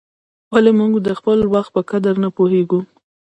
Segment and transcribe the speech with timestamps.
[0.53, 2.79] ولي موږ د خپل وخت په قدر نه پوهیږو؟